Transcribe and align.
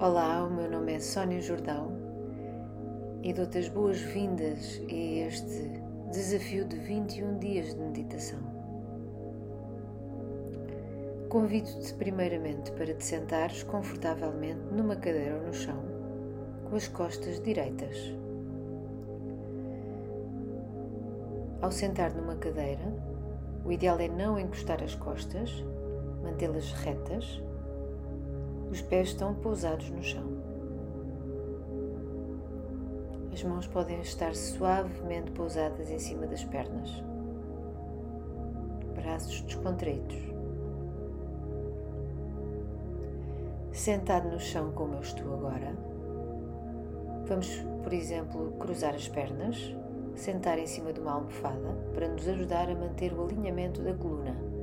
Olá, 0.00 0.44
o 0.44 0.48
meu 0.48 0.70
nome 0.70 0.94
é 0.94 1.00
Sónia 1.00 1.40
Jordão 1.40 1.90
e 3.20 3.32
dou-te 3.32 3.58
as 3.58 3.68
boas-vindas 3.68 4.80
a 4.88 4.94
este 4.94 5.82
desafio 6.12 6.64
de 6.66 6.76
21 6.76 7.36
dias 7.40 7.74
de 7.74 7.80
meditação. 7.80 8.38
Convido-te 11.28 11.92
primeiramente 11.94 12.70
para 12.70 12.94
te 12.94 13.04
sentares 13.04 13.64
confortavelmente 13.64 14.60
numa 14.70 14.94
cadeira 14.94 15.34
ou 15.34 15.48
no 15.48 15.52
chão, 15.52 15.82
com 16.70 16.76
as 16.76 16.86
costas 16.86 17.42
direitas. 17.42 17.96
Ao 21.60 21.72
sentar 21.72 22.14
numa 22.14 22.36
cadeira, 22.36 22.86
o 23.64 23.72
ideal 23.72 23.98
é 23.98 24.06
não 24.06 24.38
encostar 24.38 24.80
as 24.80 24.94
costas, 24.94 25.50
mantê-las 26.22 26.70
retas 26.70 27.42
os 28.70 28.82
pés 28.82 29.08
estão 29.08 29.34
pousados 29.34 29.90
no 29.90 30.02
chão. 30.02 30.24
As 33.32 33.42
mãos 33.42 33.66
podem 33.66 34.00
estar 34.00 34.34
suavemente 34.34 35.30
pousadas 35.30 35.90
em 35.90 35.98
cima 35.98 36.26
das 36.26 36.44
pernas. 36.44 37.02
Braços 38.94 39.40
descontraídos. 39.42 40.16
Sentado 43.72 44.28
no 44.28 44.40
chão 44.40 44.72
como 44.72 44.94
eu 44.94 45.00
estou 45.00 45.34
agora, 45.34 45.76
vamos, 47.26 47.48
por 47.82 47.92
exemplo, 47.92 48.52
cruzar 48.58 48.94
as 48.94 49.06
pernas, 49.06 49.74
sentar 50.16 50.58
em 50.58 50.66
cima 50.66 50.92
de 50.92 51.00
uma 51.00 51.12
almofada 51.12 51.76
para 51.94 52.08
nos 52.08 52.26
ajudar 52.26 52.68
a 52.68 52.74
manter 52.74 53.12
o 53.12 53.24
alinhamento 53.24 53.80
da 53.80 53.94
coluna 53.94 54.57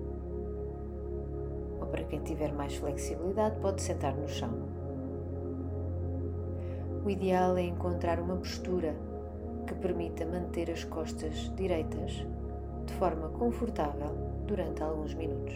para 1.96 2.04
quem 2.04 2.20
tiver 2.20 2.52
mais 2.52 2.76
flexibilidade, 2.76 3.58
pode 3.62 3.82
sentar 3.82 4.14
no 4.14 4.28
chão. 4.28 4.52
O 7.06 7.10
ideal 7.10 7.56
é 7.56 7.62
encontrar 7.62 8.20
uma 8.20 8.36
postura 8.36 8.94
que 9.66 9.74
permita 9.76 10.26
manter 10.26 10.70
as 10.70 10.84
costas 10.84 11.50
direitas 11.56 12.28
de 12.86 12.94
forma 12.96 13.30
confortável 13.30 14.10
durante 14.46 14.84
alguns 14.84 15.14
minutos. 15.14 15.54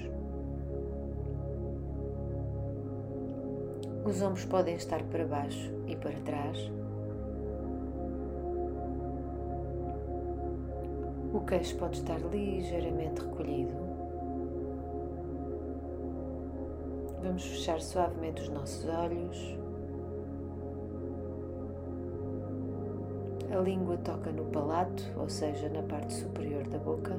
Os 4.06 4.22
ombros 4.22 4.46
podem 4.46 4.76
estar 4.76 5.04
para 5.04 5.26
baixo 5.26 5.74
e 5.88 5.96
para 5.98 6.22
trás. 6.22 6.72
O 11.34 11.42
queixo 11.42 11.76
pode 11.76 11.98
estar 11.98 12.18
ligeiramente 12.32 13.20
recolhido 13.20 13.89
Vamos 17.24 17.44
fechar 17.44 17.82
suavemente 17.82 18.42
os 18.42 18.50
nossos 18.50 18.86
olhos. 18.88 19.58
A 23.52 23.58
língua 23.62 23.98
toca 23.98 24.32
no 24.32 24.46
palato, 24.46 25.04
ou 25.18 25.28
seja, 25.28 25.70
na 25.70 25.84
parte 25.84 26.14
superior 26.14 26.68
da 26.68 26.78
boca. 26.78 27.16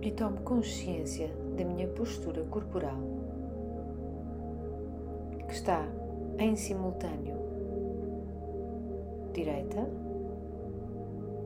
E 0.00 0.10
tomo 0.12 0.40
consciência 0.42 1.28
da 1.56 1.64
minha 1.64 1.88
postura 1.88 2.44
corporal, 2.44 2.98
que 5.48 5.54
está 5.54 5.84
em 6.38 6.54
simultâneo 6.54 7.36
direita 9.36 9.86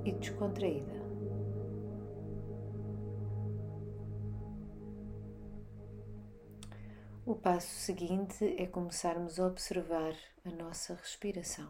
e 0.05 0.13
descontraída. 0.13 1.10
O 7.31 7.37
passo 7.37 7.73
seguinte 7.73 8.57
é 8.59 8.67
começarmos 8.67 9.39
a 9.39 9.47
observar 9.47 10.13
a 10.45 10.51
nossa 10.51 10.95
respiração. 10.95 11.69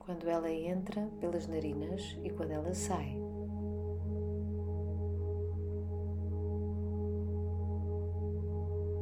Quando 0.00 0.28
ela 0.28 0.50
entra 0.50 1.06
pelas 1.20 1.46
narinas 1.46 2.18
e 2.24 2.30
quando 2.30 2.50
ela 2.50 2.74
sai. 2.74 3.16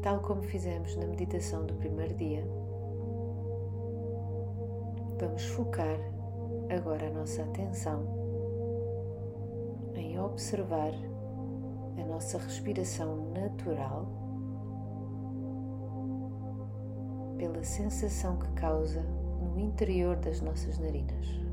Tal 0.03 0.21
como 0.21 0.43
fizemos 0.43 0.95
na 0.97 1.07
meditação 1.07 1.65
do 1.65 1.73
primeiro 1.77 2.15
dia, 2.15 2.45
vamos 5.19 5.43
focar 5.47 5.99
agora 6.69 7.07
a 7.07 7.13
nossa 7.13 7.45
atenção 7.45 8.05
em 9.95 10.21
observar 10.21 10.93
a 11.97 12.05
nossa 12.05 12.37
respiração 12.37 13.31
natural 13.31 14.24
pela 17.37 17.63
sensação 17.63 18.39
que 18.39 18.49
causa 18.53 19.03
no 19.03 19.59
interior 19.61 20.17
das 20.17 20.41
nossas 20.41 20.79
narinas. 20.79 21.44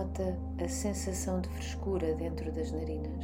Nota 0.00 0.34
a 0.64 0.66
sensação 0.66 1.42
de 1.42 1.48
frescura 1.50 2.14
dentro 2.14 2.50
das 2.52 2.72
narinas 2.72 3.22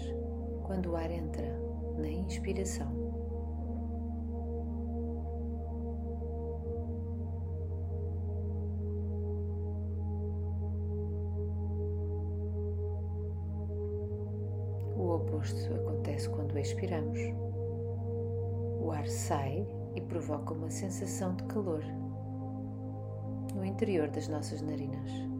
quando 0.62 0.90
o 0.90 0.96
ar 0.96 1.10
entra 1.10 1.58
na 1.96 2.06
inspiração. 2.06 2.92
O 14.98 15.14
oposto 15.14 15.72
acontece 15.72 16.28
quando 16.28 16.58
expiramos. 16.58 17.18
O 18.82 18.90
ar 18.92 19.08
sai 19.08 19.66
e 19.94 20.00
provoca 20.02 20.52
uma 20.52 20.68
sensação 20.68 21.34
de 21.36 21.44
calor 21.44 21.82
no 23.54 23.64
interior 23.64 24.10
das 24.10 24.28
nossas 24.28 24.60
narinas. 24.60 25.35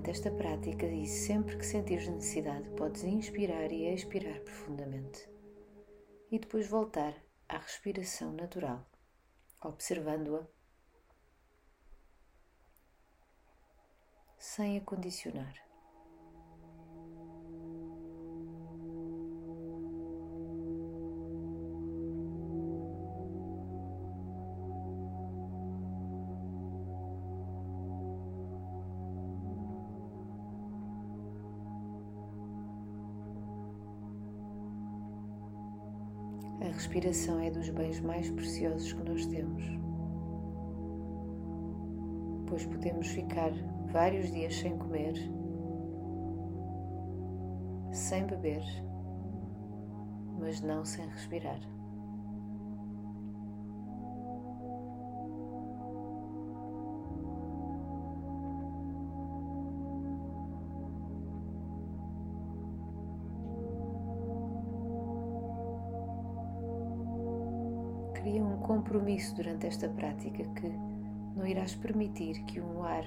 Durante 0.00 0.18
esta 0.18 0.30
prática 0.30 0.86
e 0.86 1.06
sempre 1.06 1.58
que 1.58 1.66
sentires 1.66 2.08
necessidade, 2.08 2.70
podes 2.70 3.04
inspirar 3.04 3.70
e 3.70 3.84
expirar 3.92 4.40
profundamente 4.40 5.28
e 6.30 6.38
depois 6.38 6.66
voltar 6.66 7.14
à 7.46 7.58
respiração 7.58 8.32
natural, 8.32 8.88
observando-a 9.60 10.46
sem 14.38 14.78
a 14.78 14.80
condicionar. 14.80 15.69
A 36.60 36.66
respiração 36.66 37.40
é 37.40 37.50
dos 37.50 37.70
bens 37.70 38.00
mais 38.00 38.30
preciosos 38.30 38.92
que 38.92 39.02
nós 39.02 39.24
temos, 39.26 39.64
pois 42.46 42.66
podemos 42.66 43.08
ficar 43.08 43.50
vários 43.90 44.30
dias 44.30 44.54
sem 44.56 44.76
comer, 44.76 45.14
sem 47.92 48.26
beber, 48.26 48.62
mas 50.38 50.60
não 50.60 50.84
sem 50.84 51.06
respirar. 51.08 51.79
Cria 68.20 68.44
um 68.44 68.58
compromisso 68.58 69.34
durante 69.34 69.66
esta 69.66 69.88
prática 69.88 70.44
que 70.44 70.68
não 71.34 71.46
irás 71.46 71.74
permitir 71.74 72.44
que 72.44 72.60
um 72.60 72.82
ar 72.82 73.04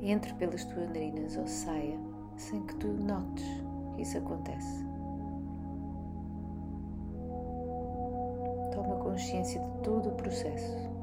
entre 0.00 0.32
pelas 0.34 0.64
tuas 0.64 0.88
narinas 0.88 1.36
ou 1.36 1.46
saia 1.46 1.98
sem 2.38 2.62
que 2.62 2.74
tu 2.76 2.88
notes 2.88 3.44
que 3.94 4.00
isso 4.00 4.16
acontece. 4.16 4.82
Toma 8.72 8.96
consciência 8.96 9.60
de 9.60 9.82
todo 9.82 10.08
o 10.08 10.14
processo. 10.14 10.95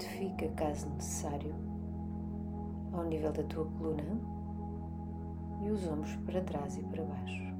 Retifica 0.00 0.48
caso 0.54 0.88
necessário 0.90 1.54
ao 2.92 3.04
nível 3.04 3.32
da 3.32 3.42
tua 3.44 3.66
coluna 3.72 4.18
e 5.62 5.70
os 5.70 5.86
ombros 5.86 6.16
para 6.24 6.40
trás 6.42 6.78
e 6.78 6.82
para 6.84 7.04
baixo. 7.04 7.50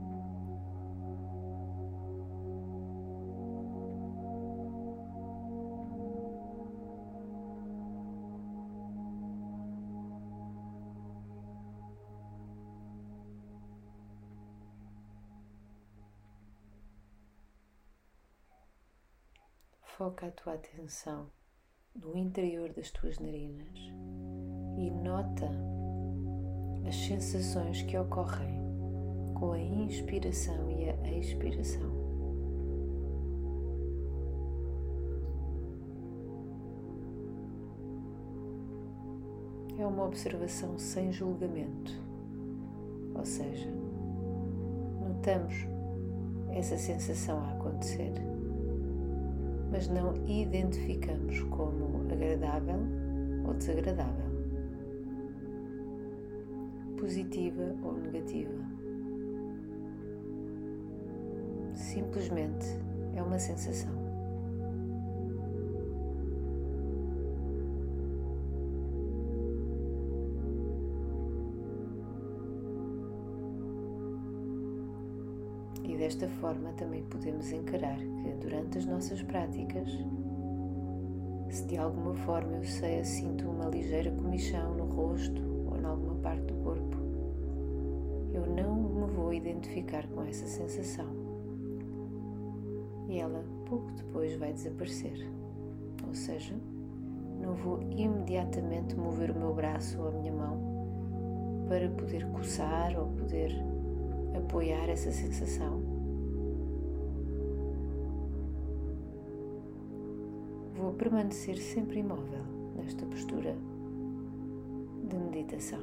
foca 19.99 20.29
a 20.29 20.31
tua 20.31 20.55
atenção 20.55 21.31
no 21.95 22.17
interior 22.17 22.73
das 22.73 22.91
tuas 22.91 23.19
narinas 23.19 23.79
e 24.79 24.91
nota 24.91 25.51
as 26.87 26.95
sensações 26.95 27.83
que 27.83 27.99
ocorrem 27.99 28.61
com 29.35 29.53
a 29.53 29.59
inspiração 29.61 30.71
e 30.71 30.89
a 30.89 31.19
expiração. 31.19 31.91
É 39.79 39.87
uma 39.87 40.05
observação 40.05 40.79
sem 40.79 41.11
julgamento, 41.11 41.93
ou 43.15 43.25
seja, 43.25 43.71
notamos 45.01 45.55
essa 46.53 46.77
sensação 46.77 47.39
a 47.39 47.53
acontecer 47.53 48.13
mas 49.71 49.89
não 49.89 50.15
identificamos 50.27 51.41
como 51.45 52.03
agradável 52.11 52.81
ou 53.47 53.55
desagradável, 53.55 54.31
positiva 56.99 57.75
ou 57.83 57.95
negativa. 57.95 58.53
Simplesmente 61.75 62.67
é 63.15 63.23
uma 63.23 63.39
sensação. 63.39 64.10
Desta 76.01 76.27
forma 76.41 76.73
também 76.73 77.03
podemos 77.05 77.53
encarar 77.53 77.99
que 77.99 78.31
durante 78.41 78.79
as 78.79 78.87
nossas 78.87 79.23
práticas, 79.23 79.87
se 81.51 81.67
de 81.67 81.77
alguma 81.77 82.15
forma 82.15 82.57
eu 82.57 82.65
sei, 82.65 83.05
sinto 83.05 83.47
uma 83.47 83.67
ligeira 83.67 84.11
comichão 84.11 84.75
no 84.77 84.87
rosto 84.87 85.43
ou 85.69 85.77
em 85.77 85.85
alguma 85.85 86.15
parte 86.15 86.45
do 86.45 86.55
corpo, 86.65 86.97
eu 88.33 88.47
não 88.47 88.77
me 88.77 89.13
vou 89.13 89.35
identificar 89.35 90.09
com 90.09 90.23
essa 90.23 90.47
sensação 90.47 91.07
e 93.07 93.19
ela 93.19 93.45
pouco 93.67 93.93
depois 93.93 94.35
vai 94.37 94.55
desaparecer. 94.55 95.31
Ou 96.09 96.15
seja, 96.15 96.55
não 97.43 97.53
vou 97.57 97.83
imediatamente 97.91 98.97
mover 98.97 99.33
o 99.33 99.39
meu 99.39 99.53
braço 99.53 100.01
ou 100.01 100.09
a 100.09 100.13
minha 100.13 100.33
mão 100.33 101.67
para 101.69 101.91
poder 101.91 102.27
coçar 102.29 102.99
ou 102.99 103.09
poder 103.09 103.53
apoiar 104.35 104.89
essa 104.89 105.13
sensação. 105.13 105.90
Vou 110.91 110.99
permanecer 110.99 111.57
sempre 111.57 112.01
imóvel 112.01 112.43
nesta 112.75 113.07
postura 113.07 113.57
de 115.09 115.17
meditação. 115.17 115.79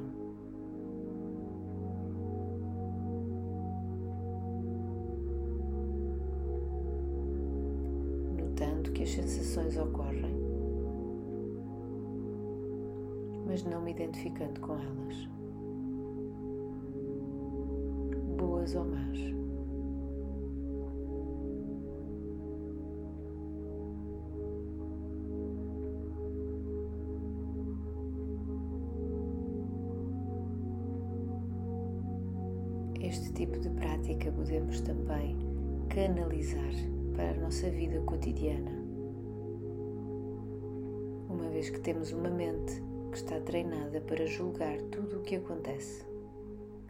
Notando 8.38 8.92
que 8.92 9.04
as 9.04 9.08
sensações 9.08 9.78
ocorrem, 9.78 10.36
mas 13.46 13.64
não 13.64 13.80
me 13.80 13.92
identificando 13.92 14.60
com 14.60 14.74
elas. 14.74 15.28
boas 18.36 18.74
ou 18.74 18.84
más. 18.84 19.37
Este 33.00 33.32
tipo 33.32 33.56
de 33.60 33.70
prática 33.70 34.32
podemos 34.32 34.80
também 34.80 35.36
canalizar 35.88 36.72
para 37.14 37.30
a 37.30 37.34
nossa 37.34 37.70
vida 37.70 38.00
cotidiana, 38.00 38.72
uma 41.28 41.48
vez 41.48 41.70
que 41.70 41.78
temos 41.78 42.10
uma 42.10 42.28
mente 42.28 42.82
que 43.12 43.18
está 43.18 43.40
treinada 43.40 44.00
para 44.00 44.26
julgar 44.26 44.76
tudo 44.90 45.20
o 45.20 45.22
que 45.22 45.36
acontece, 45.36 46.04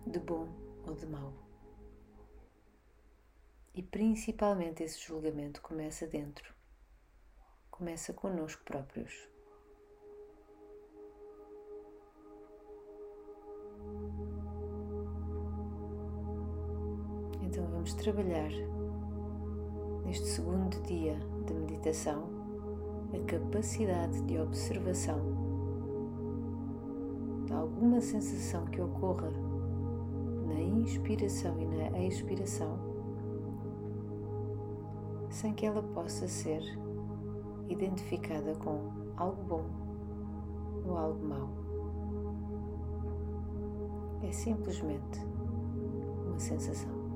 de 0.07 0.19
bom 0.19 0.49
ou 0.87 0.95
de 0.95 1.05
mau. 1.05 1.35
E 3.75 3.83
principalmente 3.83 4.83
esse 4.83 4.99
julgamento 5.07 5.61
começa 5.61 6.07
dentro, 6.07 6.55
começa 7.71 8.15
conosco 8.15 8.65
próprios. 8.65 9.29
Então 17.49 17.65
vamos 17.67 17.95
trabalhar 17.95 18.51
neste 20.05 20.27
segundo 20.27 20.83
dia 20.83 21.19
de 21.47 21.55
meditação 21.55 22.29
a 23.11 23.25
capacidade 23.25 24.21
de 24.25 24.39
observação 24.39 25.19
de 27.47 27.53
alguma 27.55 28.03
sensação 28.03 28.67
que 28.67 28.83
ocorra 28.83 29.31
na 30.47 30.61
inspiração 30.61 31.59
e 31.59 31.65
na 31.65 32.05
expiração 32.05 32.79
sem 35.31 35.55
que 35.55 35.65
ela 35.65 35.83
possa 35.83 36.29
ser 36.29 36.63
identificada 37.67 38.55
com 38.57 38.91
algo 39.17 39.43
bom 39.45 39.65
ou 40.85 40.99
algo 40.99 41.27
mau. 41.27 41.49
É 44.23 44.31
simplesmente 44.33 45.25
uma 46.27 46.39
sensação. 46.39 47.08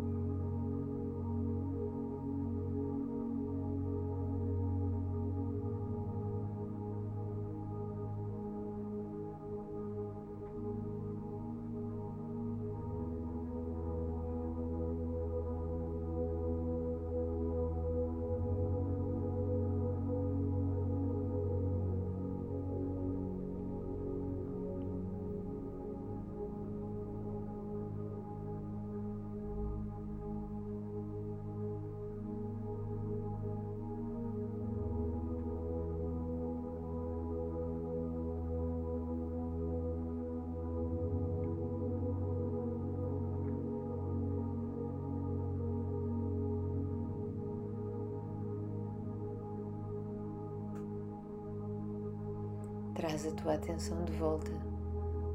Traz 53.02 53.26
a 53.26 53.32
tua 53.32 53.54
atenção 53.54 54.04
de 54.04 54.12
volta 54.12 54.52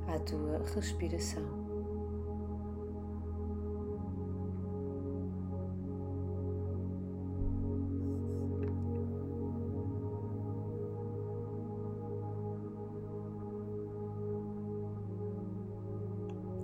à 0.07 0.17
tua 0.19 0.59
respiração. 0.73 1.43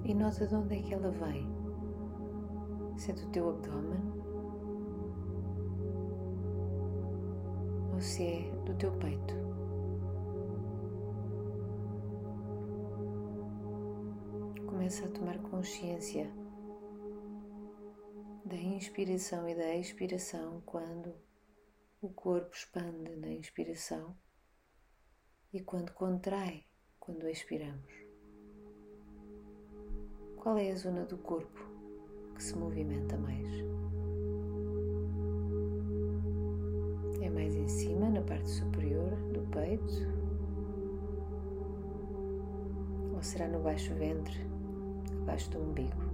E 0.06 0.14
nota 0.14 0.48
de 0.48 0.56
onde 0.56 0.74
é 0.74 0.82
que 0.82 0.94
ela 0.94 1.12
vem. 1.12 1.46
Se 2.96 3.12
é 3.12 3.14
do 3.14 3.28
teu 3.28 3.50
abdômen 3.50 4.00
ou 7.92 8.00
se 8.00 8.24
é 8.24 8.52
do 8.66 8.74
teu 8.76 8.94
peito. 8.94 9.44
Começa 14.94 15.08
a 15.08 15.20
tomar 15.20 15.40
consciência 15.50 16.32
da 18.46 18.56
inspiração 18.56 19.50
e 19.50 19.56
da 19.56 19.76
expiração 19.76 20.62
quando 20.68 21.16
o 22.00 22.10
corpo 22.10 22.56
expande 22.56 23.16
na 23.16 23.30
inspiração 23.30 24.16
e 25.52 25.60
quando 25.62 25.92
contrai 25.94 26.68
quando 27.00 27.28
expiramos. 27.28 27.92
Qual 30.38 30.60
é 30.60 30.70
a 30.70 30.76
zona 30.76 31.06
do 31.06 31.18
corpo 31.18 31.60
que 32.36 32.44
se 32.44 32.56
movimenta 32.56 33.18
mais? 33.18 33.50
É 37.20 37.32
mais 37.32 37.56
em 37.56 37.68
cima, 37.68 38.12
na 38.12 38.22
parte 38.22 38.48
superior 38.48 39.16
do 39.32 39.42
peito? 39.50 39.92
Ou 43.16 43.24
será 43.24 43.48
no 43.48 43.60
baixo 43.60 43.92
ventre, 43.96 44.54
abaixo 45.24 45.50
do 45.50 45.60
umbigo? 45.60 46.13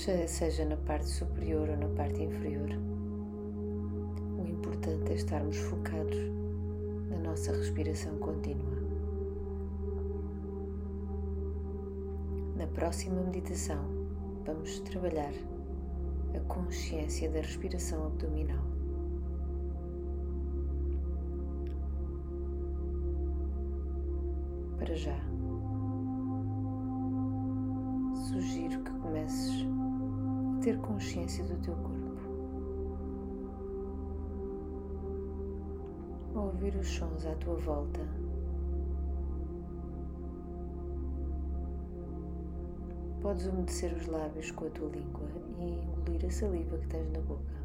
Seja 0.00 0.64
na 0.64 0.78
parte 0.78 1.10
superior 1.10 1.68
ou 1.68 1.76
na 1.76 1.88
parte 1.88 2.22
inferior. 2.22 2.70
O 4.38 4.46
importante 4.48 5.12
é 5.12 5.14
estarmos 5.14 5.58
focados 5.58 6.16
na 7.10 7.18
nossa 7.18 7.52
respiração 7.52 8.16
contínua. 8.18 8.80
Na 12.56 12.66
próxima 12.68 13.22
meditação, 13.22 13.84
vamos 14.46 14.80
trabalhar 14.80 15.34
a 16.34 16.40
consciência 16.48 17.28
da 17.30 17.40
respiração 17.40 18.06
abdominal. 18.06 18.64
Para 24.78 24.94
já, 24.94 25.29
ter 30.60 30.78
consciência 30.78 31.42
do 31.44 31.56
teu 31.62 31.74
corpo. 31.74 32.20
Ouvir 36.34 36.76
os 36.76 36.86
sons 36.86 37.24
à 37.26 37.34
tua 37.36 37.56
volta. 37.56 38.00
Podes 43.22 43.46
umedecer 43.46 43.94
os 43.94 44.06
lábios 44.06 44.50
com 44.50 44.66
a 44.66 44.70
tua 44.70 44.88
língua 44.90 45.28
e 45.58 45.82
engolir 45.82 46.26
a 46.26 46.30
saliva 46.30 46.76
que 46.76 46.86
tens 46.88 47.10
na 47.10 47.20
boca. 47.20 47.60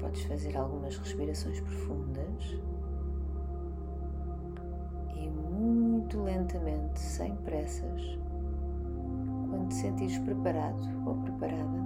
Podes 0.00 0.22
fazer 0.22 0.56
algumas 0.56 0.96
respirações 0.96 1.60
profundas. 1.60 2.58
Muito 6.08 6.22
lentamente, 6.22 6.98
sem 6.98 7.36
pressas. 7.36 8.00
Quando 9.50 9.68
te 9.68 9.74
sentires 9.74 10.18
preparado 10.20 10.80
ou 11.06 11.14
preparada, 11.22 11.78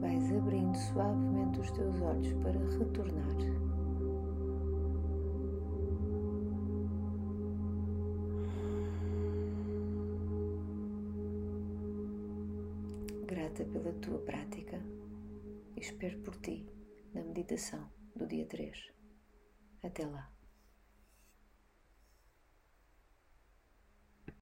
vais 0.00 0.32
abrindo 0.32 0.74
suavemente 0.74 1.60
os 1.60 1.70
teus 1.72 2.00
olhos 2.00 2.32
para 2.42 2.58
retornar. 2.78 3.36
Grata 13.26 13.64
pela 13.66 13.92
tua 14.00 14.18
prática 14.20 14.80
e 15.76 15.80
espero 15.80 16.18
por 16.20 16.34
ti 16.36 16.66
na 17.12 17.22
meditação 17.22 17.90
do 18.16 18.26
dia 18.26 18.46
3. 18.46 18.90
Até 19.82 20.06
lá. 20.06 20.39